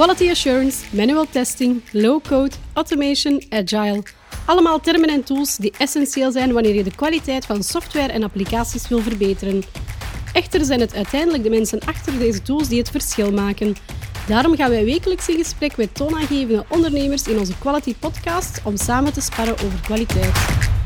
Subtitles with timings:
[0.00, 4.02] Quality assurance, manual testing, low-code, automation, agile.
[4.44, 8.88] Allemaal termen en tools die essentieel zijn wanneer je de kwaliteit van software en applicaties
[8.88, 9.62] wil verbeteren.
[10.32, 13.76] Echter zijn het uiteindelijk de mensen achter deze tools die het verschil maken.
[14.28, 19.12] Daarom gaan wij wekelijks in gesprek met toonaangevende ondernemers in onze Quality Podcast om samen
[19.12, 20.79] te sparren over kwaliteit.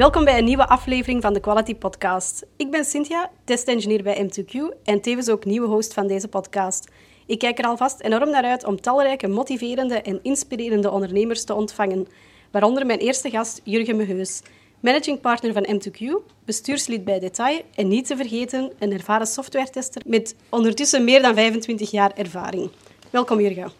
[0.00, 2.46] Welkom bij een nieuwe aflevering van de Quality Podcast.
[2.56, 6.90] Ik ben Cynthia, testengineer bij M2Q en tevens ook nieuwe host van deze podcast.
[7.26, 12.06] Ik kijk er alvast enorm naar uit om talrijke motiverende en inspirerende ondernemers te ontvangen,
[12.50, 14.42] waaronder mijn eerste gast Jurgen Meheus,
[14.80, 20.34] managing partner van M2Q, bestuurslid bij Detail en niet te vergeten een ervaren softwaretester met
[20.48, 22.70] ondertussen meer dan 25 jaar ervaring.
[23.10, 23.70] Welkom Jurgen.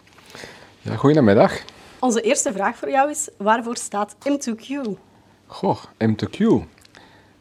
[0.80, 1.64] Ja, goedemiddag.
[2.00, 5.08] Onze eerste vraag voor jou is, waarvoor staat M2Q?
[5.50, 6.38] Goh, M2Q.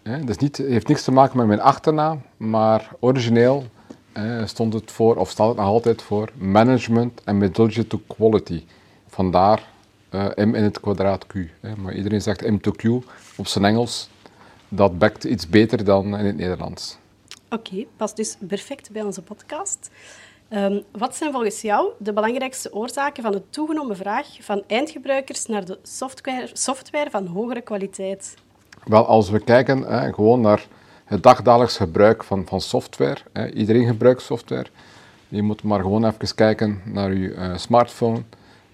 [0.04, 3.66] Het dat niet, heeft niks te maken met mijn achternaam, maar origineel
[4.46, 8.64] stond het voor, of staat het nog altijd voor, Management and Methodology to Quality.
[9.08, 9.68] Vandaar
[10.12, 11.36] uh, M in het kwadraat Q.
[11.78, 12.90] Maar iedereen zegt M2Q
[13.36, 14.10] op zijn Engels.
[14.68, 16.98] Dat bekt iets beter dan in het Nederlands.
[17.50, 19.90] Oké, past dus perfect bij onze podcast.
[20.53, 25.66] Um, wat zijn volgens jou de belangrijkste oorzaken van de toegenomen vraag van eindgebruikers naar
[25.66, 28.36] de software, software van hogere kwaliteit?
[28.86, 30.67] Wel, als we kijken gewoon naar
[31.05, 33.17] het dagdagelijks gebruik van, van software,
[33.53, 34.66] iedereen gebruikt software.
[35.27, 38.22] Je moet maar gewoon even kijken naar je uh, smartphone.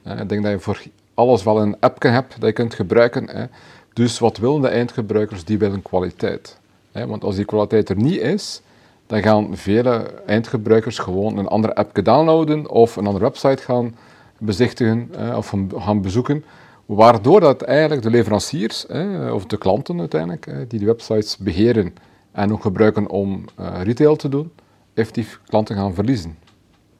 [0.04, 0.82] Ik denk dat je voor
[1.14, 3.50] alles wel een appje hebt dat je kunt gebruiken.
[3.94, 5.46] Dus wat willen de eindgebruikers?
[5.46, 6.60] Die willen kwaliteit.
[6.92, 8.62] Want als die kwaliteit er niet is,
[9.08, 13.96] dan gaan vele eindgebruikers gewoon een andere app downloaden of een andere website gaan
[14.38, 16.44] bezichtigen eh, of gaan bezoeken.
[16.86, 21.94] Waardoor dat eigenlijk de leveranciers, eh, of de klanten uiteindelijk, eh, die de websites beheren
[22.32, 24.52] en ook gebruiken om eh, retail te doen,
[24.94, 26.38] effectief klanten gaan verliezen.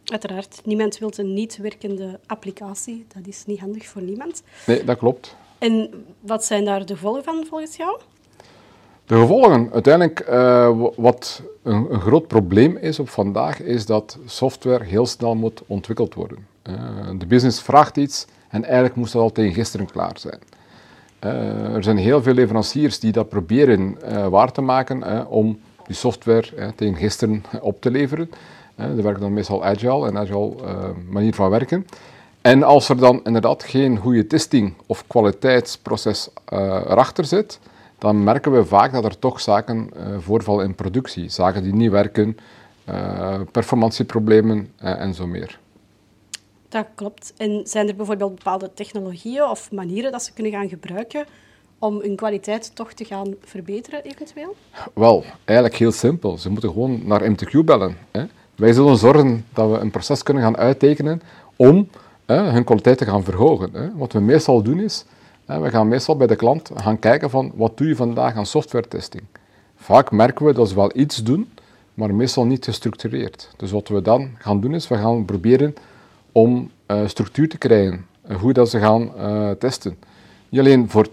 [0.06, 3.06] Uiteraard, niemand wil een niet werkende applicatie.
[3.16, 4.44] Dat is niet handig voor niemand.
[4.66, 5.36] Nee, dat klopt.
[5.58, 5.90] En
[6.20, 8.00] wat zijn daar de gevolgen van volgens jou?
[9.06, 14.84] De gevolgen, uiteindelijk, uh, wat een, een, groot probleem is op vandaag, is dat software
[14.84, 16.48] heel snel moet ontwikkeld worden.
[16.70, 16.76] Uh,
[17.18, 20.40] de business vraagt iets en eigenlijk moest dat al tegen gisteren klaar zijn.
[21.24, 23.98] Uh, er zijn heel veel leveranciers die dat proberen
[24.30, 28.30] waar te maken om die software tegen gisteren op te leveren.
[28.80, 30.54] Uh, werken dan meestal agile en agile
[31.10, 31.88] manier van werken.
[32.42, 37.60] En als er dan inderdaad geen goede testing of kwaliteitsproces erachter zit,
[37.98, 41.30] dan merken we vaak dat er toch zaken uh, voorvallen in productie.
[41.30, 42.38] Zaken die niet werken,
[42.90, 45.60] uh, performantieproblemen uh, en zo meer.
[46.70, 47.34] Dat klopt.
[47.38, 51.26] En zijn er bijvoorbeeld bepaalde technologieën of manieren dat ze kunnen gaan gebruiken
[51.80, 54.56] om hun kwaliteit toch te gaan verbeteren eventueel?
[54.94, 56.38] Wel, eigenlijk heel simpel.
[56.38, 57.98] Ze moeten gewoon naar MTQ bellen.
[58.12, 58.24] Hè.
[58.56, 61.22] Wij zullen zorgen dat we een proces kunnen gaan uittekenen
[61.56, 61.90] om
[62.26, 63.70] hun kwaliteit te gaan verhogen.
[63.74, 63.96] Hè.
[63.96, 65.06] Wat we meestal doen is,
[65.46, 68.88] we gaan meestal bij de klant gaan kijken van wat doe je vandaag aan software
[68.88, 69.24] testing.
[69.76, 71.50] Vaak merken we dat ze wel iets doen,
[71.94, 73.50] maar meestal niet gestructureerd.
[73.58, 75.76] Dus wat we dan gaan doen is, we gaan proberen
[76.32, 79.98] om uh, structuur te krijgen, uh, hoe dat ze gaan uh, testen.
[80.50, 81.08] Niet alleen voor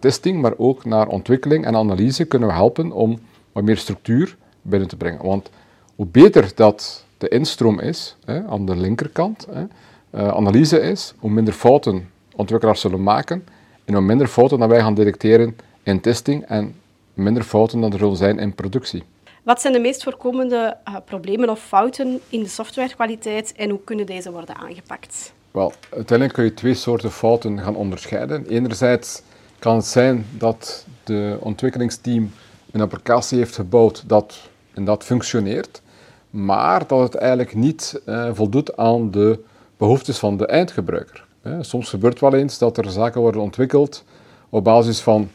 [0.00, 3.18] testing, maar ook naar ontwikkeling en analyse kunnen we helpen om
[3.52, 5.24] wat meer structuur binnen te brengen.
[5.24, 5.50] Want
[5.94, 11.54] hoe beter dat de instroom is, hè, aan de linkerkant, hè, analyse is, hoe minder
[11.54, 13.44] fouten ontwikkelaars zullen maken
[13.86, 16.74] en hoe minder fouten dat wij gaan detecteren in testing en
[17.14, 19.02] minder fouten dan er zullen zijn in productie.
[19.42, 24.06] Wat zijn de meest voorkomende uh, problemen of fouten in de softwarekwaliteit en hoe kunnen
[24.06, 25.32] deze worden aangepakt?
[25.50, 28.46] Wel, uiteindelijk kun je twee soorten fouten gaan onderscheiden.
[28.46, 29.22] Enerzijds
[29.58, 32.30] kan het zijn dat de ontwikkelingsteam
[32.72, 35.82] een applicatie heeft gebouwd dat en dat functioneert,
[36.30, 39.38] maar dat het eigenlijk niet uh, voldoet aan de
[39.76, 41.25] behoeftes van de eindgebruiker.
[41.60, 44.04] Soms gebeurt wel eens dat er zaken worden ontwikkeld
[44.48, 45.30] op basis van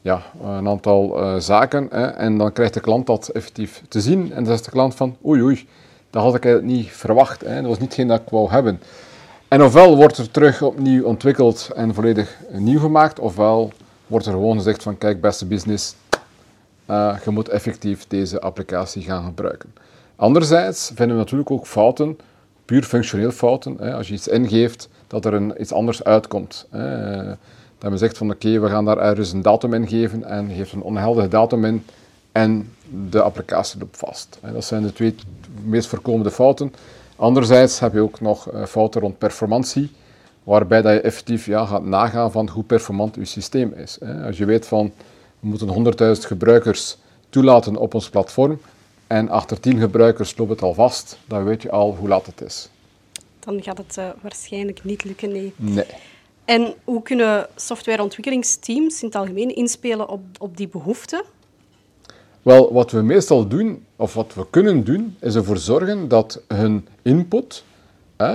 [0.00, 2.16] ja, een aantal uh, zaken.
[2.16, 4.20] En dan krijgt de klant dat effectief te zien.
[4.20, 5.68] En dan zegt de klant van, oei oei,
[6.10, 7.40] dat had ik niet verwacht.
[7.40, 8.80] Dat was niet geen dat ik wou hebben.
[9.48, 13.72] En ofwel wordt er terug opnieuw ontwikkeld en volledig nieuw gemaakt, ofwel
[14.06, 15.94] wordt er gewoon gezegd van, kijk beste business,
[16.90, 19.74] uh, je moet effectief deze applicatie gaan gebruiken.
[20.16, 22.18] Anderzijds vinden we natuurlijk ook fouten,
[22.64, 23.94] puur functioneel fouten.
[23.94, 26.66] Als je iets ingeeft dat er een, iets anders uitkomt.
[26.70, 27.24] Hè.
[27.78, 30.72] Dat men zegt van oké, we gaan daar ergens een datum in geven en geeft
[30.72, 31.84] een onheldige datum in
[32.32, 32.72] en
[33.10, 34.38] de applicatie loopt vast.
[34.52, 35.14] Dat zijn de twee
[35.64, 36.72] meest voorkomende fouten.
[37.16, 39.90] Anderzijds heb je ook nog eh, fouten rond performantie,
[40.42, 43.98] waarbij dat je effectief ja, gaat nagaan van hoe performant je systeem is.
[44.26, 44.92] Als je weet van
[45.40, 46.96] we moeten 100.000 gebruikers
[47.28, 48.58] toelaten op ons platform,
[49.06, 52.40] en achter 10 gebruikers loopt het al vast, dan weet je al hoe laat het
[52.40, 52.68] is.
[53.44, 55.52] Dan gaat het uh, waarschijnlijk niet lukken, nee.
[55.56, 55.84] Nee.
[56.44, 61.22] En hoe kunnen softwareontwikkelingsteams in het algemeen inspelen op, op die behoeften?
[62.42, 66.88] Wel, wat we meestal doen, of wat we kunnen doen, is ervoor zorgen dat hun
[67.02, 67.64] input,
[68.16, 68.26] eh,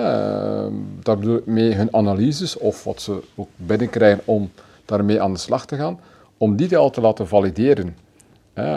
[1.03, 4.51] daar bedoel ik mee hun analyses, of wat ze ook binnenkrijgen om
[4.85, 5.99] daarmee aan de slag te gaan,
[6.37, 7.97] om die al te laten valideren.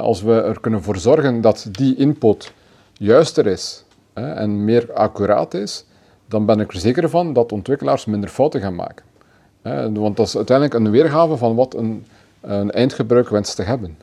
[0.01, 2.53] Als we er kunnen voor zorgen dat die input
[2.93, 5.85] juister is en meer accuraat is,
[6.33, 9.05] dan ben ik er zeker van dat ontwikkelaars minder fouten gaan maken.
[9.95, 12.07] Want dat is uiteindelijk een weergave van wat een,
[12.41, 13.99] een eindgebruik wenst te hebben.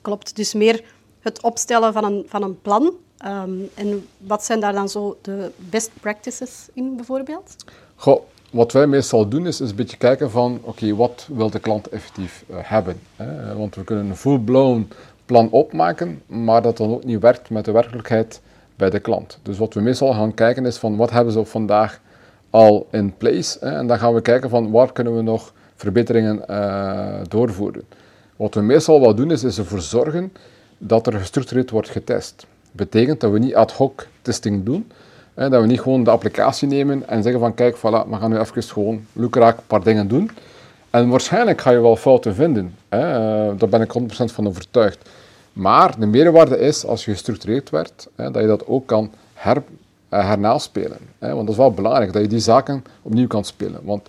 [0.00, 0.84] Klopt, dus meer
[1.20, 2.92] het opstellen van een, van een plan.
[3.18, 7.56] Ehm, en wat zijn daar dan zo de best practices in bijvoorbeeld?
[7.94, 11.58] Goh, wat wij meestal doen is, is een beetje kijken van, oké, wat wil de
[11.58, 13.00] klant effectief uh, hebben?
[13.16, 13.56] Hè?
[13.56, 14.88] Want we kunnen een full-blown
[15.24, 18.40] plan opmaken, maar dat dan ook niet werkt met de werkelijkheid
[18.78, 19.38] bij de klant.
[19.42, 22.00] Dus wat we meestal gaan kijken is van, wat hebben ze vandaag
[22.50, 23.58] al in place?
[23.60, 23.70] Hè?
[23.70, 27.82] En dan gaan we kijken van, waar kunnen we nog verbeteringen uh, doorvoeren?
[28.36, 30.32] Wat we meestal wel doen is, is ervoor zorgen
[30.78, 32.46] dat er gestructureerd wordt getest.
[32.72, 34.90] Betekent dat we niet ad hoc testing doen,
[35.38, 38.30] Hè, dat we niet gewoon de applicatie nemen en zeggen van kijk, voilà, we gaan
[38.30, 40.30] nu even gewoon lukraak een paar dingen doen.
[40.90, 42.74] En waarschijnlijk ga je wel fouten vinden.
[42.88, 42.98] Hè.
[42.98, 45.08] Uh, daar ben ik 100% van overtuigd.
[45.58, 49.56] Maar de meerwaarde is, als je gestructureerd werd, hè, dat je dat ook kan her,
[49.56, 49.62] uh,
[50.28, 50.98] hernaspelen.
[51.18, 51.28] Hè.
[51.28, 53.80] Want dat is wel belangrijk, dat je die zaken opnieuw kan spelen.
[53.84, 54.08] Want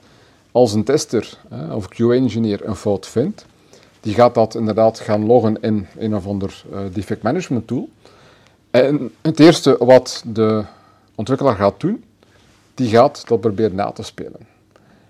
[0.51, 3.45] als een tester hè, of QA-engineer een fout vindt,
[3.99, 7.89] die gaat dat inderdaad gaan loggen in een of ander uh, defect management tool.
[8.71, 10.63] En het eerste wat de
[11.15, 12.03] ontwikkelaar gaat doen,
[12.73, 14.47] die gaat dat proberen na te spelen.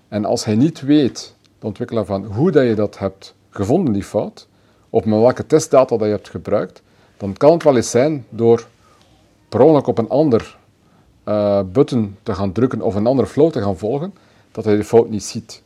[0.08, 4.04] En als hij niet weet, de ontwikkelaar, van hoe dat je dat hebt gevonden, die
[4.04, 4.48] fout,
[4.90, 6.82] of met welke testdata dat je hebt gebruikt,
[7.16, 8.66] dan kan het wel eens zijn door
[9.48, 10.56] per ongeluk op een ander
[11.24, 14.14] uh, button te gaan drukken of een andere flow te gaan volgen,
[14.52, 15.62] dat hij de fout niet ziet.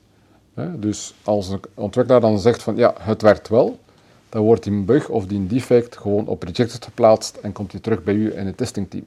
[0.77, 3.79] Dus als een ontwikkelaar dan zegt van ja, het werkt wel,
[4.29, 8.03] dan wordt die bug of die defect gewoon op rejected geplaatst en komt hij terug
[8.03, 9.05] bij u in het testingteam.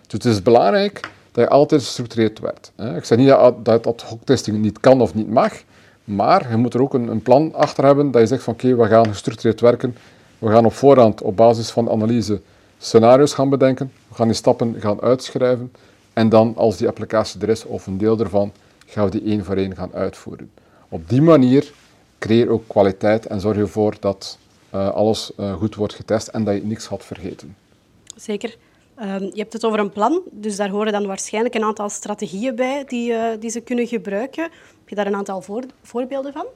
[0.00, 1.00] Dus het is belangrijk
[1.32, 2.72] dat je altijd gestructureerd werkt.
[2.96, 5.52] Ik zeg niet dat, dat ad hoc testing niet kan of niet mag,
[6.06, 8.76] maar je moet er ook een, een plan achter hebben dat je zegt van oké,
[8.76, 9.96] we gaan gestructureerd werken.
[10.38, 12.40] We gaan op voorhand op basis van analyse
[12.78, 13.92] scenario's gaan bedenken.
[14.08, 15.72] We gaan die stappen gaan uitschrijven.
[16.12, 18.52] En dan, als die applicatie er is, of een deel ervan,
[18.86, 20.50] gaan we die één voor één gaan uitvoeren.
[20.88, 21.72] Op die manier
[22.18, 24.38] creëer ook kwaliteit en zorg je ervoor dat
[24.74, 27.56] uh, alles uh, goed wordt getest en dat je niks gaat vergeten.
[28.16, 28.56] Zeker.
[29.02, 32.54] Um, je hebt het over een plan, dus daar horen dan waarschijnlijk een aantal strategieën
[32.54, 34.42] bij die, uh, die ze kunnen gebruiken.
[34.42, 36.46] Heb je daar een aantal voor, voorbeelden van?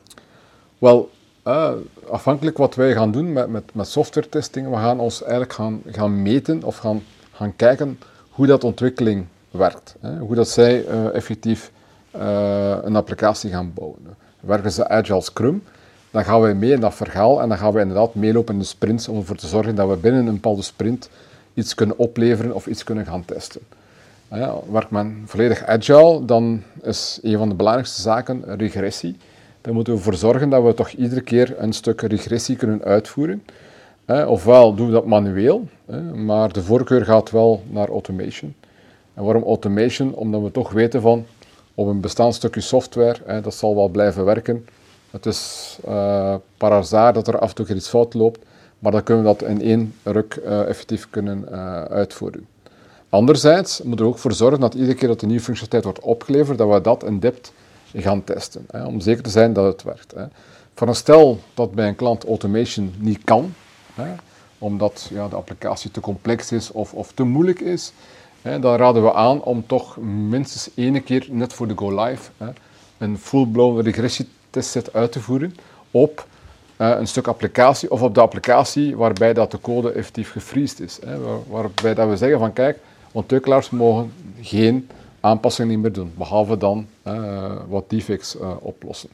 [0.78, 1.10] Wel,
[1.46, 1.72] uh,
[2.10, 5.82] afhankelijk wat wij gaan doen met, met, met software testing, we gaan ons eigenlijk gaan,
[5.86, 7.02] gaan meten of gaan,
[7.32, 7.98] gaan kijken
[8.30, 9.96] hoe dat ontwikkeling werkt.
[10.00, 10.18] Hè?
[10.18, 11.72] Hoe dat zij uh, effectief
[12.82, 14.16] een applicatie gaan bouwen.
[14.40, 15.62] Werken ze Agile Scrum,
[16.10, 18.66] dan gaan wij mee in dat verhaal en dan gaan we inderdaad meelopen in de
[18.66, 21.10] sprints om ervoor te zorgen dat we binnen een bepaalde sprint
[21.54, 23.60] iets kunnen opleveren of iets kunnen gaan testen.
[24.30, 29.16] Ja, werkt men volledig agile, dan is een van de belangrijkste zaken regressie.
[29.60, 33.42] Daar moeten we ervoor zorgen dat we toch iedere keer een stuk regressie kunnen uitvoeren.
[34.26, 35.68] Ofwel doen we dat manueel,
[36.14, 38.54] maar de voorkeur gaat wel naar automation.
[39.14, 40.14] En waarom automation?
[40.14, 41.26] Omdat we toch weten van
[41.74, 44.66] op een bestaand stukje software, dat zal wel blijven werken.
[45.10, 46.34] Het is uh,
[46.88, 48.38] dat er af en toe iets fout loopt,
[48.80, 52.46] maar dan kunnen we dat in één ruk uh, effectief kunnen uh, uitvoeren.
[53.08, 56.58] Anderzijds moeten we ook voor zorgen dat iedere keer dat een nieuwe functionaliteit wordt opgeleverd,
[56.58, 57.52] dat we dat in depth
[57.94, 60.12] gaan testen, hè, om zeker te zijn dat het werkt.
[60.14, 60.24] Hè.
[60.74, 63.54] Van een stel dat bij een klant automation niet kan,
[63.94, 64.14] hè,
[64.58, 67.92] omdat ja, de applicatie te complex is of, of te moeilijk is,
[68.42, 72.48] dan raden we aan om toch minstens één keer, net voor de go live, hè,
[72.98, 75.56] een full-blown regressietestset uit te voeren
[75.90, 76.26] op
[76.80, 80.98] uh, een stuk applicatie of op de applicatie waarbij dat de code effectief gefriest is.
[81.04, 82.78] Hè, waar, waarbij dat we zeggen van kijk,
[83.12, 84.88] ontwikkelaars mogen geen
[85.20, 89.08] aanpassingen meer doen, behalve dan uh, wat defects uh, oplossen.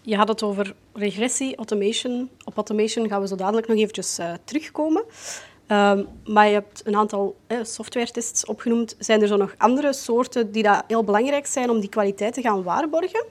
[0.00, 2.28] Je had het over regressie, automation.
[2.44, 5.02] Op automation gaan we zo dadelijk nog eventjes terugkomen.
[5.72, 8.96] Um, maar je hebt een aantal eh, software-tests opgenoemd.
[8.98, 12.40] Zijn er zo nog andere soorten die dat heel belangrijk zijn om die kwaliteit te
[12.40, 13.24] gaan waarborgen?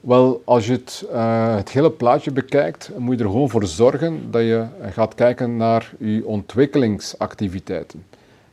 [0.00, 4.30] Wel, als je het, uh, het hele plaatje bekijkt, moet je er gewoon voor zorgen
[4.30, 8.04] dat je gaat kijken naar je ontwikkelingsactiviteiten.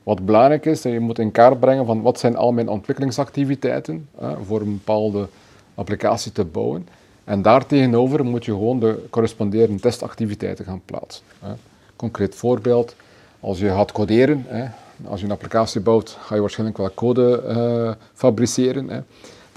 [0.04, 4.08] Wat belangrijk is, dat je moet in kaart brengen van wat zijn al mijn ontwikkelingsactiviteiten
[4.22, 5.28] uh, voor een bepaalde
[5.76, 6.88] applicatie te bouwen.
[7.24, 11.24] En daartegenover moet je gewoon de corresponderende testactiviteiten gaan plaatsen.
[11.44, 11.50] Uh.
[11.96, 12.96] Concreet voorbeeld,
[13.40, 14.46] als je gaat coderen,
[15.06, 19.06] als je een applicatie bouwt, ga je waarschijnlijk wel code uh, fabriceren.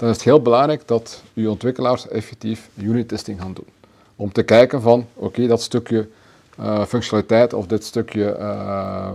[0.01, 3.65] Dan is het heel belangrijk dat je ontwikkelaars effectief unit testing gaan doen.
[4.15, 6.07] Om te kijken van, oké, dat stukje
[6.59, 9.11] uh, functionaliteit of dit stukje uh,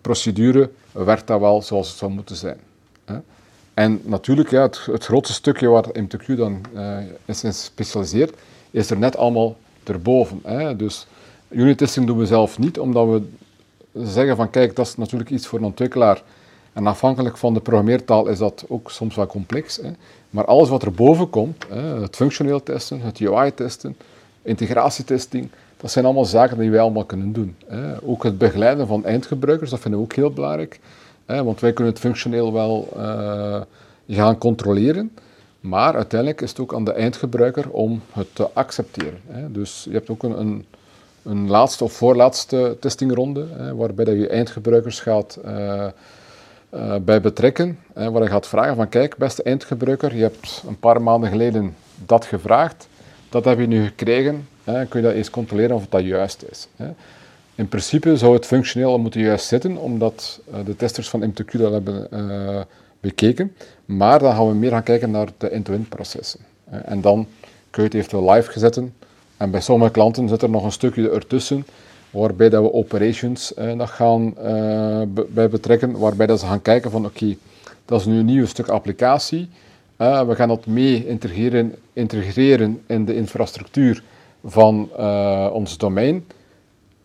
[0.00, 2.58] procedure, werkt dat wel zoals het zou moeten zijn.
[3.04, 3.16] Hè.
[3.74, 6.60] En natuurlijk, ja, het, het grootste stukje waar MTQ dan
[7.24, 8.34] is gespecialiseerd,
[8.70, 10.40] is er net allemaal erboven.
[10.42, 10.76] Hè.
[10.76, 11.06] Dus
[11.48, 13.22] unit testing doen we zelf niet, omdat we
[14.04, 16.22] zeggen van kijk, dat is natuurlijk iets voor een ontwikkelaar.
[16.74, 19.76] En afhankelijk van de programmeertaal is dat ook soms wel complex.
[19.76, 19.90] Hè.
[20.30, 23.96] Maar alles wat er boven komt, hè, het functioneel testen, het UI-testen,
[24.42, 27.56] integratietesting, dat zijn allemaal zaken die wij allemaal kunnen doen.
[27.66, 28.02] Hè.
[28.02, 30.80] Ook het begeleiden van eindgebruikers, dat vinden we ook heel belangrijk.
[31.26, 33.60] Want wij kunnen het functioneel wel uh,
[34.08, 35.12] gaan controleren.
[35.60, 39.20] Maar uiteindelijk is het ook aan de eindgebruiker om het te accepteren.
[39.48, 40.64] Dus je hebt ook een,
[41.22, 45.86] een laatste of voorlaatste testingronde, waarbij dat je eindgebruikers gaat uh,
[46.74, 47.78] uh, bij betrekken.
[47.92, 51.74] Hè, waar je gaat vragen van kijk, beste eindgebruiker, je hebt een paar maanden geleden
[52.04, 52.88] dat gevraagd,
[53.28, 56.68] dat heb je nu gekregen, hè, kun je dat eens controleren of dat juist is.
[56.76, 56.86] Hè.
[57.54, 61.72] In principe zou het functioneel moeten juist zitten, omdat uh, de testers van MTQ dat
[61.72, 62.08] hebben
[63.00, 66.40] bekeken, maar dan gaan we meer gaan kijken naar de end-to-end processen.
[66.70, 67.26] en dan
[67.70, 68.94] kun je het eventueel live zetten,
[69.36, 71.66] en bij sommige klanten zit er nog een stukje ertussen,
[72.14, 76.90] waarbij dat we operations eh, nog gaan uh, bij betrekken, waarbij dat ze gaan kijken
[76.90, 77.36] van oké,
[77.84, 79.48] dat is nu een nieuw stuk applicatie,
[79.98, 84.02] uh, we gaan dat mee integreren, integreren in de infrastructuur
[84.44, 84.88] van
[85.52, 86.26] ons domein.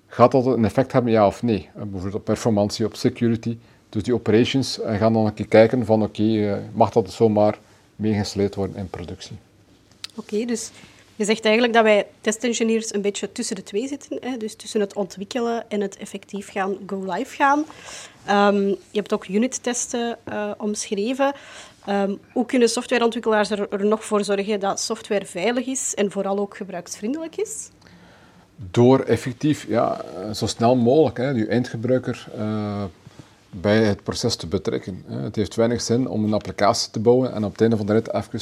[0.08, 1.70] Gaat dat een effect hebben, ja of nee?
[1.74, 3.58] bijvoorbeeld op performantie, op security.
[3.90, 7.60] Dus die operations gaan dan een keer kijken van oké, mag dat zomaar
[7.96, 9.36] meegesleept worden in productie?
[10.16, 10.72] Oké, dus
[11.20, 14.18] je zegt eigenlijk dat wij testengineers een beetje tussen de twee zitten.
[14.22, 14.38] Hè?
[14.38, 17.66] Dus tussen het ontwikkelen en het effectief gaan go live gaan.
[18.56, 21.34] Um, je hebt ook unit-testen uh, omschreven.
[21.90, 26.58] Um, hoe kunnen softwareontwikkelaars er, nog voor zorgen dat software veilig is en vooral ook
[26.58, 27.70] gebruiksvriendelijk is?
[28.56, 32.84] Door effectief, ja, zo snel mogelijk, je eindgebruiker uh,
[33.50, 35.04] bij het proces te betrekken.
[35.08, 35.20] Hè.
[35.22, 37.94] Het heeft weinig zin om een applicatie te bouwen en op het einde van de
[37.94, 38.40] rit even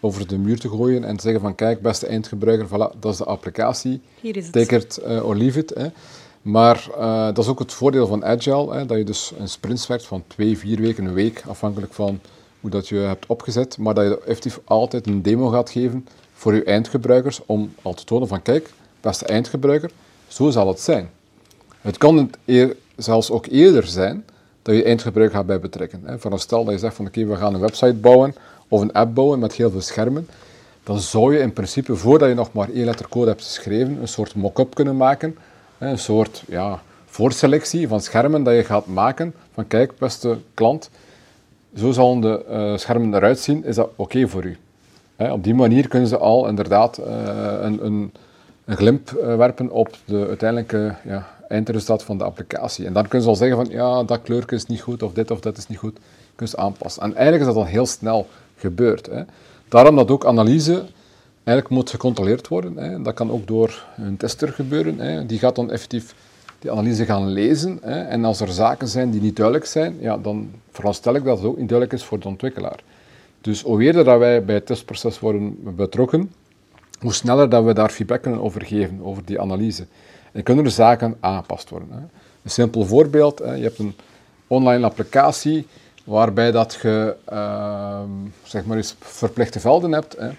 [0.00, 3.18] over de muur te gooien en te zeggen van kijk, beste eindgebruiker, voilà, dat is
[3.18, 4.00] de applicatie.
[4.20, 4.52] Hier is het.
[4.52, 5.72] Take it uh, or leave it.
[5.74, 5.86] Hè.
[6.42, 9.86] Maar uh, dat is ook het voordeel van Agile, hè, dat je dus een sprints
[9.86, 12.20] werkt van twee, vier weken, een week, afhankelijk van
[12.60, 16.54] hoe dat je hebt opgezet, maar dat je effectief altijd een demo gaat geven voor
[16.54, 19.90] je eindgebruikers om al te tonen van kijk, beste eindgebruiker,
[20.28, 21.10] zo zal het zijn.
[21.80, 24.24] Het kan het zelfs ook eerder zijn
[24.62, 26.00] dat je eindgebruiker gaat bij betrekken.
[26.04, 26.18] Hè.
[26.18, 28.34] Van stel dat je zegt van oké, we gaan een website bouwen
[28.70, 30.28] of een app bouwen met heel veel schermen,
[30.84, 34.08] dan zou je in principe, voordat je nog maar één letter code hebt geschreven, een
[34.08, 35.36] soort mock-up kunnen maken.
[35.78, 39.34] Een soort ja, voorselectie van schermen dat je gaat maken.
[39.54, 40.90] Van kijk, beste klant,
[41.76, 43.64] zo zullen de uh, schermen eruit zien.
[43.64, 44.56] Is dat oké voor u?
[45.16, 47.06] op die manier kunnen ze al inderdaad uh,
[47.60, 48.12] een, een,
[48.64, 52.86] een, glimp uh, werpen op de uiteindelijke ja, eindresultaat van de applicatie.
[52.86, 55.30] En dan kunnen ze al zeggen van ja, dat kleurje is niet goed of dit
[55.30, 55.98] of dat is niet goed.
[56.34, 57.02] Kunnen ze aanpassen.
[57.02, 58.26] En eigenlijk is dat dan heel snel
[58.60, 59.06] gebeurt.
[59.06, 59.22] Hè.
[59.68, 60.84] Daarom dat ook analyse
[61.44, 62.76] eigenlijk moet gecontroleerd worden.
[62.76, 63.02] Hè.
[63.02, 64.98] Dat kan ook door een tester gebeuren.
[64.98, 65.26] Hè.
[65.26, 66.14] Die gaat dan effectief
[66.58, 67.78] die analyse gaan lezen.
[67.82, 68.00] Hè.
[68.00, 71.46] En als er zaken zijn die niet duidelijk zijn, ja, dan veronderstel ik dat het
[71.46, 72.82] ook niet duidelijk is voor de ontwikkelaar.
[73.40, 76.32] Dus hoe eerder dat wij bij het testproces worden betrokken,
[77.00, 79.86] hoe sneller dat we daar feedback kunnen over geven, over die analyse.
[80.32, 81.88] En kunnen er zaken aangepast worden.
[81.90, 81.98] Hè.
[82.42, 83.54] Een simpel voorbeeld, hè.
[83.54, 83.94] je hebt een
[84.46, 85.66] online applicatie
[86.10, 88.00] waarbij dat je uh,
[88.42, 90.36] zeg maar eens verplichte velden hebt hè, en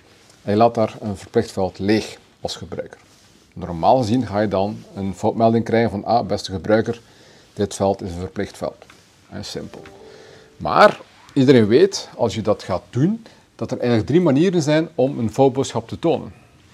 [0.52, 3.00] je laat daar een verplicht veld leeg als gebruiker.
[3.54, 7.02] Normaal gezien ga je dan een foutmelding krijgen van ah, beste gebruiker,
[7.54, 8.86] dit veld is een verplicht veld.
[9.42, 9.82] Simpel.
[10.58, 11.00] Maar
[11.34, 13.24] iedereen weet, als je dat gaat doen,
[13.56, 16.34] dat er eigenlijk drie manieren zijn om een foutboodschap te tonen.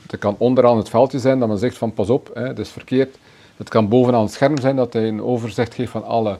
[0.09, 2.69] Het kan onderaan het veldje zijn dat men zegt van pas op, hè, dit is
[2.69, 3.17] verkeerd.
[3.57, 6.37] Het kan bovenaan het scherm zijn dat hij een overzicht geeft van alle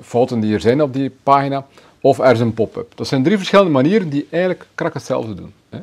[0.00, 1.66] fouten die er zijn op die pagina,
[2.00, 2.92] of er is een pop-up.
[2.94, 5.52] Dat zijn drie verschillende manieren die eigenlijk krak hetzelfde doen.
[5.68, 5.78] Hè.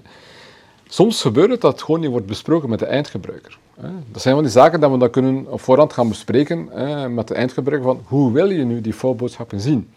[0.87, 3.57] Soms gebeurt het dat het gewoon niet wordt besproken met de eindgebruiker.
[3.79, 3.89] Hè.
[4.11, 7.27] Dat zijn van die zaken dat we dan kunnen op voorhand gaan bespreken hè, met
[7.27, 9.89] de eindgebruiker van hoe wil je nu die foutboodschappen zien?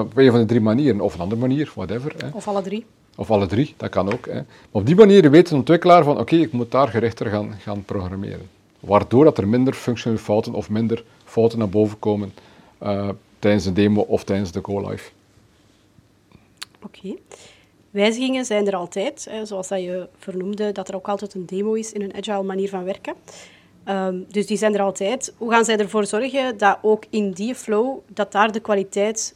[0.00, 2.14] op een van de drie manieren, of een andere manier, whatever.
[2.32, 2.86] Of alle drie.
[3.16, 4.26] Of alle drie, dat kan ook.
[4.26, 7.84] Maar op die manier weet een ontwikkelaar van oké, ik moet daar gerichter gaan, gaan
[7.84, 8.48] programmeren.
[8.80, 12.32] Waardoor dat er minder functionele fouten of minder fouten naar boven komen
[12.82, 13.08] uh,
[13.38, 15.10] tijdens de demo of tijdens de go-live.
[16.82, 17.14] Oké.
[17.90, 21.72] Wijzigingen zijn er altijd, hè, zoals dat je vernoemde, dat er ook altijd een demo
[21.72, 23.14] is in een agile manier van werken.
[23.84, 25.34] Ehm, dus die zijn er altijd.
[25.36, 29.34] Hoe gaan zij ervoor zorgen dat ook in die flow, dat daar de kwaliteit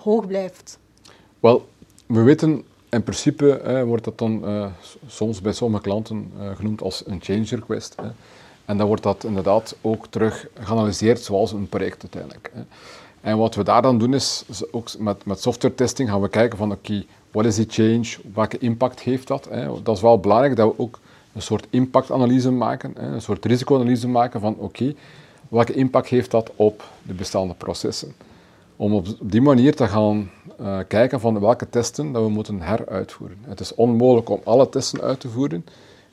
[0.00, 0.78] hoog blijft?
[1.40, 1.68] Wel,
[2.06, 4.66] we weten in principe wordt dat dan uh,
[5.06, 7.96] soms bij sommige klanten uh, genoemd als een change request.
[7.96, 8.08] Hè.
[8.68, 12.52] En dan wordt dat inderdaad ook terug geanalyseerd zoals een project uiteindelijk.
[13.20, 16.58] En wat we daar dan doen is, ook met, met software testing gaan we kijken
[16.58, 19.48] van oké, wat is die change, welke impact heeft dat?
[19.82, 20.98] Dat is wel belangrijk dat we ook
[21.34, 24.94] een soort impactanalyse maken, een soort risicoanalyse maken van oké,
[25.48, 28.14] welke impact heeft dat op de bestaande processen?
[28.76, 33.38] Om op die manier te gaan uh, kijken van welke testen dat we moeten heruitvoeren.
[33.40, 35.64] Het is onmogelijk om alle testen uit te voeren.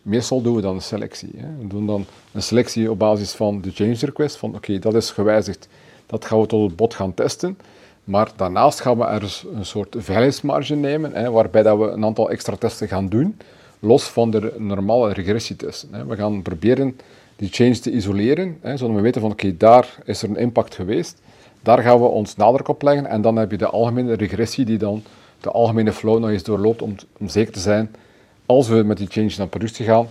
[0.05, 1.31] Meestal doen we dan een selectie.
[1.37, 1.47] Hè?
[1.59, 5.11] We doen dan een selectie op basis van de change request, van oké, dat is
[5.11, 5.67] gewijzigd,
[6.05, 7.57] dat gaan we tot het bot gaan testen.
[8.03, 12.29] Maar daarnaast gaan we er een soort veiligheidsmarge nemen, hè, waarbij dat we een aantal
[12.29, 13.37] extra testen gaan doen,
[13.79, 15.93] los van de normale regressietesten.
[15.93, 16.05] Hè.
[16.05, 16.97] We gaan proberen
[17.35, 20.75] die change te isoleren, hè, zodat we weten van oké, daar is er een impact
[20.75, 21.21] geweest.
[21.61, 24.77] Daar gaan we ons nadruk op leggen en dan heb je de algemene regressie die
[24.77, 25.03] dan
[25.39, 27.91] de algemene flow nog eens doorloopt om, om zeker te zijn,
[28.45, 30.07] als we met die change naar productie gaan,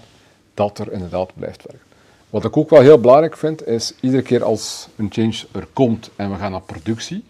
[0.55, 1.87] dat er inderdaad blijft werken.
[2.31, 6.11] Wat ik ook wel heel belangrijk vind, is iedere keer als een change er komt
[6.17, 7.25] en we gaan naar productie,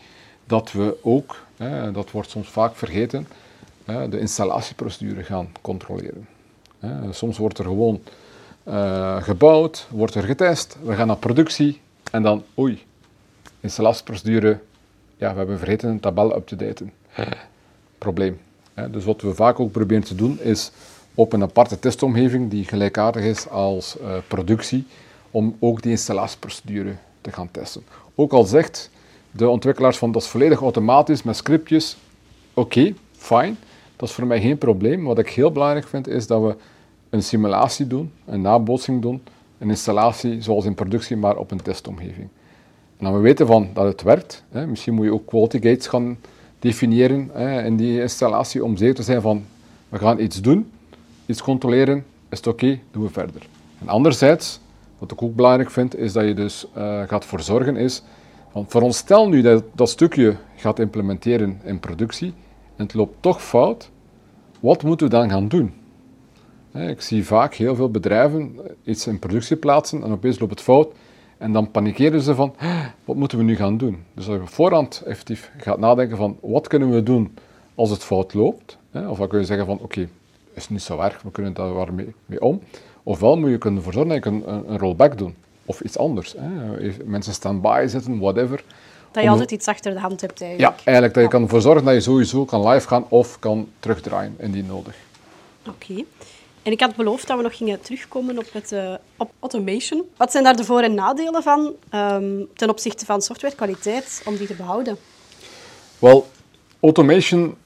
[0.47, 3.29] dat we ook, hè, dat wordt soms vaak vergeten,
[3.85, 6.29] hè, de installatieprocedure gaan controleren.
[6.79, 7.13] Hè.
[7.13, 8.01] Soms wordt er gewoon
[8.69, 11.81] uh, gebouwd, wordt er getest, we gaan naar productie
[12.11, 12.83] en dan, oei,
[13.61, 14.59] installatieprocedure,
[15.17, 16.93] ja, we hebben vergeten een tabel up te daten.
[17.99, 18.41] Probleem.
[18.91, 20.71] Dus wat we vaak ook proberen te doen, is
[21.15, 24.87] op een aparte testomgeving die gelijkaardig is als uh, productie,
[25.31, 27.83] om ook die installatieprocedure te gaan testen.
[28.15, 28.91] Ook al zegt
[29.31, 31.97] de ontwikkelaars van dat is volledig automatisch met scriptjes.
[32.55, 33.57] Oké, okay, fijn.
[33.97, 35.05] Dat is voor mij geen probleem.
[35.05, 36.57] Wat ik heel belangrijk vind is dat we
[37.11, 39.23] een simulatie doen, een nabootsing doen,
[39.59, 42.29] een installatie zoals in productie, maar op een testomgeving.
[42.99, 45.87] En dan we weten van dat het werkt, hè, misschien moet je ook quality gates
[45.87, 46.19] gaan
[46.59, 49.45] definiëren hè, in die installatie om zeker te zijn van
[49.89, 50.71] we gaan iets doen,
[51.27, 53.47] iets controleren, is het oké, doen we verder.
[53.81, 54.61] En anderzijds,
[54.99, 58.03] wat ik ook belangrijk vind, is dat je dus uh, gaat voor zorgen is
[58.55, 62.35] want veronderstel nu dat dat stukje gaat implementeren in productie
[62.77, 63.91] en het loopt toch fout,
[64.61, 65.73] wat moeten we dan gaan doen?
[66.73, 70.93] Ik zie vaak heel veel bedrijven iets in productie plaatsen en opeens loopt het fout
[71.39, 72.55] en dan panikeren ze van,
[73.05, 74.03] wat moeten we nu gaan doen?
[74.15, 77.35] Dus als je voorhand effectief gaat nadenken van, wat kunnen we doen
[77.75, 78.79] als het fout loopt?
[79.09, 80.09] Of dan kun je zeggen van, oké,
[80.55, 82.63] is niet zo erg, we kunnen daar waar mee, mee om.
[83.03, 86.35] Ofwel moet je kunnen ervoor zorgen dat je een, een rollback doen of iets anders.
[86.39, 86.49] Hè.
[87.05, 88.65] Mensen stand-by zetten, whatever.
[89.11, 90.79] Dat je altijd iets achter de hand hebt eigenlijk.
[90.79, 93.69] Ja, eigenlijk dat je kan ervoor zorgen dat je sowieso kan live gaan of kan
[93.79, 94.97] terugdraaien indien nodig.
[95.69, 96.05] Oké.
[96.63, 100.03] En ik had beloofd dat we nog gingen terugkomen op, het, uh, op automation.
[100.17, 104.47] Wat zijn daar de voor- en nadelen van um, ten opzichte van softwarekwaliteit om die
[104.47, 104.97] te behouden?
[105.99, 106.27] Wel,
[106.81, 107.57] automation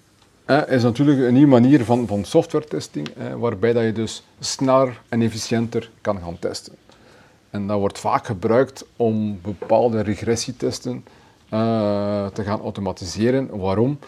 [0.69, 3.09] is natuurlijk een nieuwe manier van, van software testing,
[3.39, 6.73] waarbij dat je dus sneller en efficiënter kan gaan testen.
[7.51, 11.05] En dat wordt vaak gebruikt om bepaalde regressietesten
[11.51, 13.59] uh, te gaan automatiseren.
[13.59, 13.99] Waarom?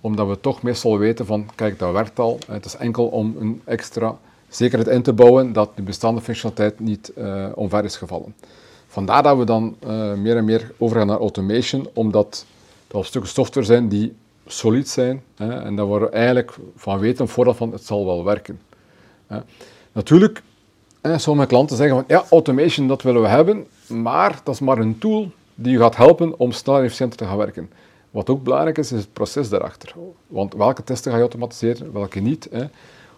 [0.00, 2.38] Omdat we toch meestal weten van, kijk, dat werkt al.
[2.46, 7.12] Het is enkel om een extra zekerheid in te bouwen dat de bestaande functionaliteit niet
[7.18, 8.34] uh, omver is gevallen.
[8.86, 12.46] Vandaar dat we dan uh, meer en meer overgaan naar automation, omdat
[12.86, 14.14] dat stukken software zijn die
[14.48, 18.60] solid zijn hè, en dat we eigenlijk van weten voordat van het zal wel werken.
[19.26, 19.38] Hè.
[19.92, 20.42] Natuurlijk
[21.00, 24.78] en sommige klanten zeggen van ja, automation dat willen we hebben, maar dat is maar
[24.78, 27.70] een tool die je gaat helpen om sneller en efficiënter te gaan werken.
[28.10, 29.94] Wat ook belangrijk is, is het proces daarachter.
[30.26, 32.48] Want welke testen ga je automatiseren, welke niet?
[32.50, 32.64] Hè?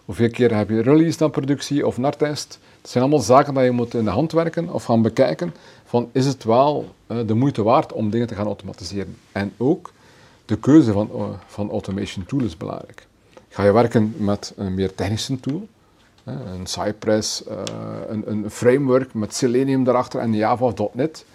[0.05, 2.59] Hoeveel keer heb je release naar productie of naar test?
[2.81, 5.53] Het zijn allemaal zaken die je moet in de hand werken of gaan bekijken.
[5.85, 6.85] Van, is het wel
[7.25, 9.17] de moeite waard om dingen te gaan automatiseren?
[9.31, 9.91] En ook
[10.51, 13.07] de keuze van, uh, van automation tool is belangrijk.
[13.49, 15.67] Ga je werken met een meer technische tool?
[16.23, 17.57] Een Cypress, eh,
[18.07, 21.25] een, een, framework met Selenium daarachter en Java of .NET.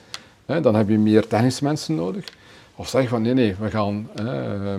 [0.47, 2.25] Dan heb je meer technische mensen nodig.
[2.75, 4.09] Of zeg van nee, nee, we gaan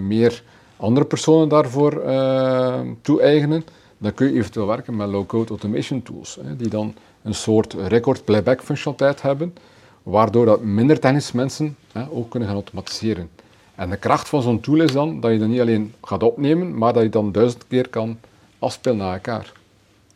[0.08, 0.44] meer
[0.78, 3.66] andere personen daarvoor uh, toe-eigenen.
[3.98, 8.62] Dan kun je eventueel werken met low-code automation tools, die dan een soort record playback
[8.62, 9.56] functionaliteit hebben,
[10.04, 11.76] waardoor dat minder technische mensen
[12.10, 13.30] ook kunnen gaan automatiseren.
[13.78, 16.78] En de kracht van zo'n tool is dan dat je dat niet alleen gaat opnemen,
[16.78, 18.20] maar dat je dan duizend keer kan
[18.60, 19.52] afspelen naar elkaar.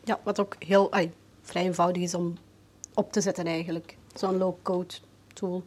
[0.04, 2.36] Ja, wat ook heel ay, vrij eenvoudig is om
[2.94, 3.96] op te zetten eigenlijk.
[4.14, 4.94] Zo'n low-code
[5.32, 5.62] tool.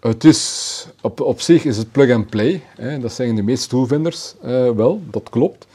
[0.00, 2.62] Het is, op, op zich is het plug-and-play.
[3.00, 5.66] Dat zeggen de meeste toolvinders uh, wel, dat klopt.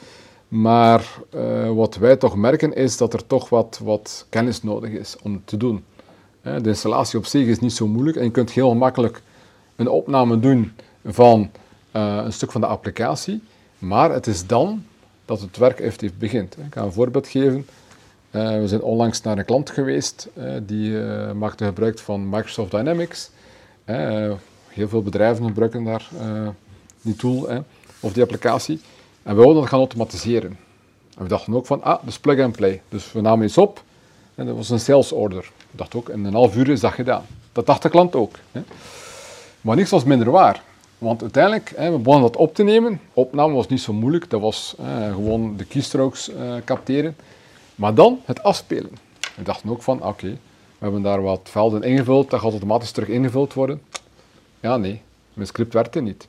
[0.48, 5.16] Maar uh, wat wij toch merken is dat er toch wat, wat kennis nodig is
[5.22, 5.84] om het te doen.
[6.42, 9.22] De installatie op zich is niet zo moeilijk en je kunt heel makkelijk
[9.76, 10.72] een opname doen
[11.04, 11.50] van
[11.96, 13.42] uh, een stuk van de applicatie.
[13.78, 14.84] Maar het is dan
[15.24, 16.56] dat het werk effectief begint.
[16.58, 17.66] Ik ga een voorbeeld geven.
[18.30, 20.98] Uh, we zijn onlangs naar een klant geweest uh, die
[21.34, 23.30] maakte gebruik van Microsoft Dynamics.
[24.68, 26.08] heel veel bedrijven gebruiken daar
[27.02, 27.48] die tool
[28.00, 28.80] of die applicatie.
[29.22, 30.58] En we wilden dat gaan automatiseren.
[31.16, 32.82] En we dachten ook van, ah, dus plug and play.
[32.88, 33.82] Dus we namen iets op
[34.34, 35.44] en dat was een sales order.
[35.44, 37.24] Ik dacht ook, in een half uur is dat gedaan.
[37.52, 38.34] Dat dacht de klant ook.
[38.52, 38.60] Hè.
[39.60, 40.62] Maar niks was minder waar.
[41.00, 43.00] Want uiteindelijk, hè, we begonnen dat op te nemen.
[43.14, 44.76] Opname was niet zo moeilijk, dat was
[45.12, 47.16] gewoon de keystrokes uh, capteren.
[47.74, 48.90] Maar dan het afspelen.
[49.36, 50.38] We dachten ook van, oké, we
[50.78, 53.82] hebben daar wat velden ingevuld, dat gaat automatisch terug ingevuld worden.
[54.60, 56.28] Ja, nee, mijn script werkte niet.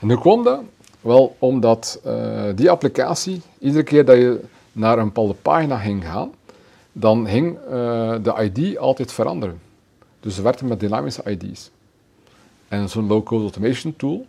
[0.00, 0.60] En hoe kwam dat?
[1.00, 4.40] Wel, omdat uh, die applicatie, iedere keer dat je
[4.72, 6.30] naar een bepaalde pagina ging gaan,
[6.92, 9.60] dan ging uh, de ID altijd veranderen.
[10.20, 11.70] Dus ze werkten met dynamische ID's.
[12.68, 14.26] En zo'n low-code automation tool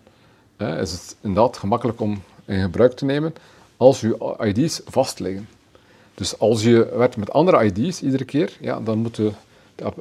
[0.57, 3.33] uh, is het inderdaad gemakkelijk om in gebruik te nemen
[3.77, 5.47] als je ID's vastliggen.
[6.13, 9.31] Dus als je werkt met andere ID's iedere keer, ja, dan moet de,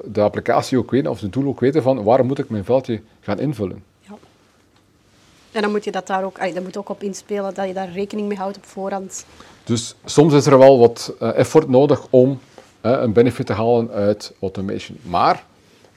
[0.04, 3.00] de, applicatie ook weten, of de tool ook weten van waar moet ik mijn veldje
[3.20, 3.82] gaan invullen.
[5.52, 7.92] En dan moet je dat daar ook, dan moet ook op inspelen, dat je daar
[7.92, 9.26] rekening mee houdt op voorhand.
[9.64, 13.90] Dus soms is er wel wat uh, effort nodig om uh, een benefit te halen
[13.90, 14.98] uit automation.
[15.02, 15.44] Maar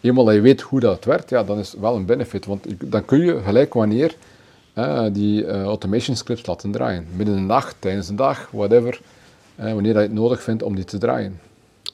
[0.02, 2.46] eenmaal dat je weet hoe dat werkt, ja, dan is het wel een benefit.
[2.46, 4.16] Want dan kun je gelijk wanneer
[4.76, 7.08] uh, die automation scripts laten draaien.
[7.16, 9.02] Midden in de nacht, tijdens de dag, whatever.
[9.56, 11.40] wanneer je het nodig vindt om die te draaien.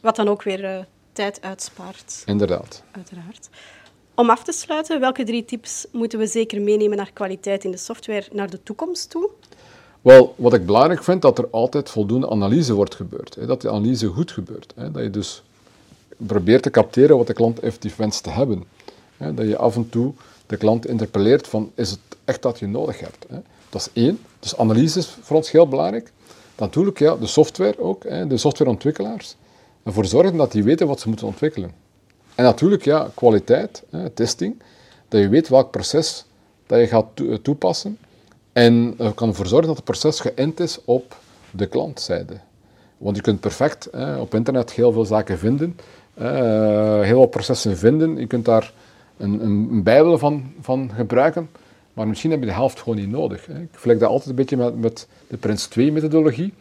[0.02, 2.24] Wat dan ook weer tijd uitspaart.
[2.26, 2.84] Inderdaad.
[2.92, 3.50] Uiteraard.
[4.16, 7.78] Om af te sluiten, welke drie tips moeten we zeker meenemen naar kwaliteit in de
[7.78, 9.30] software naar de toekomst toe?
[10.02, 13.36] Wel, wat ik belangrijk vind, dat er altijd voldoende analyse wordt gebeurd.
[13.36, 14.74] Hè, dat die analyse goed gebeurt.
[14.76, 15.44] Hè, dat je dus
[16.18, 18.64] probeert te capteren wat de klant effectief wenst te hebben.
[19.18, 20.14] Dat je af en toe
[20.46, 23.26] de klant interpelleert van, is het echt dat je nodig hebt?
[23.70, 24.20] Dat is één.
[24.40, 26.12] Dus analyse is voor ons heel belangrijk.
[26.58, 29.36] Natuurlijk ja, de software ook, de softwareontwikkelaars.
[29.84, 31.72] Ervoor zorgen dat die weten wat ze moeten ontwikkelen.
[32.36, 34.62] En natuurlijk, ja, kwaliteit, testing.
[35.08, 36.26] Dat je weet welk proces
[36.66, 37.06] dat je gaat
[37.42, 37.98] toepassen.
[38.54, 41.18] En kan ervoor zorgen dat het proces geënt is op
[41.52, 42.40] de klantzijde.
[42.98, 45.80] Want je kunt perfect hè, op internet heel veel zaken vinden,
[46.24, 48.18] heel veel processen vinden.
[48.18, 48.74] Je kunt daar
[49.18, 51.50] een, een, een, bijbel van, van gebruiken,
[51.94, 53.48] maar misschien heb je de helft gewoon niet nodig.
[53.48, 56.54] Ik vergelijk dat altijd een beetje met, met de Prince 2-methodologie.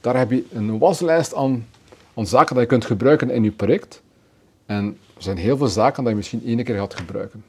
[0.00, 1.66] Daar heb je een waslijst aan,
[2.14, 4.02] aan zaken dat je kunt gebruiken in je project.
[4.66, 7.44] En er zijn heel veel zaken dat je misschien één keer gaat gebruiken.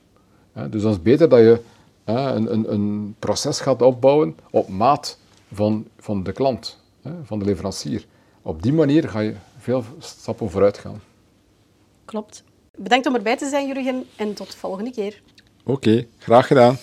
[0.54, 1.60] Dus dan is het beter dat je
[2.04, 5.17] een, een, een proces gaat opbouwen op maat
[5.54, 6.80] van, van de klant,
[7.23, 8.06] van de leverancier.
[8.41, 11.02] Op die manier ga je veel stappen vooruit gaan.
[12.06, 12.44] Klopt.
[12.78, 15.22] Bedankt om erbij te zijn, Jurgen, en tot de volgende keer.
[15.63, 16.78] Oké, graag gedaan.